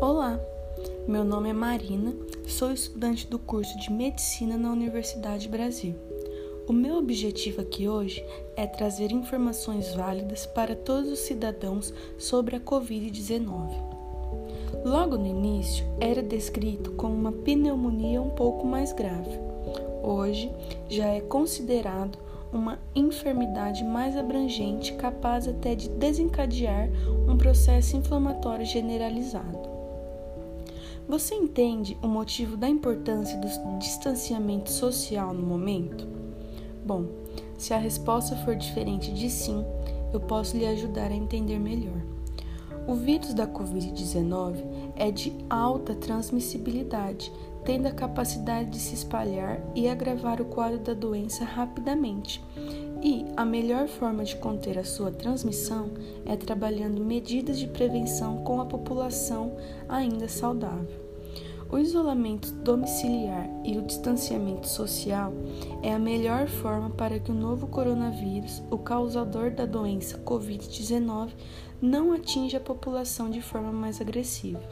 [0.00, 0.38] Olá,
[1.08, 2.14] meu nome é Marina,
[2.46, 5.94] sou estudante do curso de Medicina na Universidade Brasil.
[6.68, 8.22] O meu objetivo aqui hoje
[8.56, 13.70] é trazer informações válidas para todos os cidadãos sobre a Covid-19.
[14.84, 19.38] Logo no início, era descrito como uma pneumonia um pouco mais grave.
[20.02, 20.52] Hoje,
[20.88, 22.18] já é considerado
[22.52, 26.88] uma enfermidade mais abrangente capaz até de desencadear
[27.28, 29.65] um processo inflamatório generalizado.
[31.08, 36.04] Você entende o motivo da importância do distanciamento social no momento?
[36.84, 37.06] Bom,
[37.56, 39.64] se a resposta for diferente de sim,
[40.12, 42.02] eu posso lhe ajudar a entender melhor.
[42.88, 44.56] O vírus da Covid-19
[44.96, 47.32] é de alta transmissibilidade,
[47.64, 52.42] tendo a capacidade de se espalhar e agravar o quadro da doença rapidamente.
[53.02, 55.90] E a melhor forma de conter a sua transmissão
[56.24, 59.56] é trabalhando medidas de prevenção com a população
[59.88, 61.06] ainda saudável.
[61.68, 65.32] O isolamento domiciliar e o distanciamento social
[65.82, 71.30] é a melhor forma para que o novo coronavírus, o causador da doença Covid-19,
[71.82, 74.62] não atinja a população de forma mais agressiva.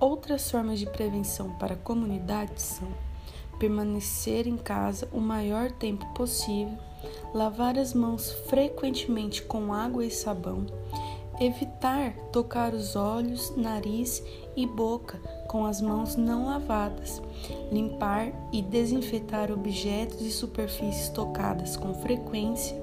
[0.00, 2.88] Outras formas de prevenção para a comunidade são
[3.62, 6.76] permanecer em casa o maior tempo possível,
[7.32, 10.66] lavar as mãos frequentemente com água e sabão,
[11.40, 14.20] evitar tocar os olhos, nariz
[14.56, 17.22] e boca com as mãos não lavadas,
[17.70, 22.76] limpar e desinfetar objetos e superfícies tocadas com frequência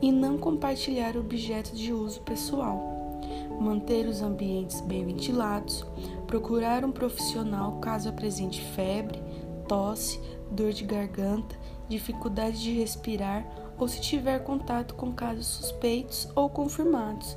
[0.00, 2.96] e não compartilhar objetos de uso pessoal
[3.60, 5.84] manter os ambientes bem ventilados,
[6.26, 9.20] procurar um profissional caso apresente febre,
[9.66, 11.56] tosse, dor de garganta,
[11.88, 13.46] dificuldade de respirar
[13.78, 17.36] ou se tiver contato com casos suspeitos ou confirmados.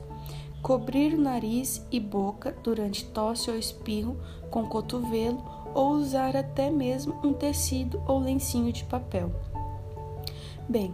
[0.61, 4.17] Cobrir o nariz e boca durante tosse ou espirro
[4.49, 9.31] com cotovelo ou usar até mesmo um tecido ou lencinho de papel.
[10.67, 10.93] Bem,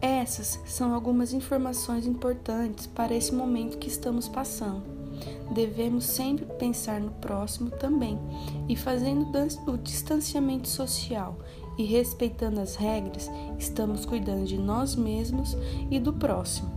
[0.00, 4.99] essas são algumas informações importantes para esse momento que estamos passando.
[5.50, 8.18] Devemos sempre pensar no próximo também
[8.68, 9.26] e fazendo
[9.66, 11.38] o distanciamento social
[11.76, 15.56] e respeitando as regras, estamos cuidando de nós mesmos
[15.90, 16.70] e do próximo.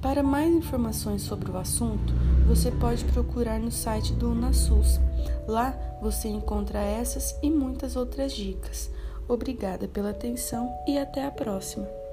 [0.00, 2.12] Para mais informações sobre o assunto,
[2.46, 5.00] você pode procurar no site do UnaSUS.
[5.48, 8.90] Lá você encontra essas e muitas outras dicas.
[9.28, 12.05] Obrigada pela atenção e até a próxima!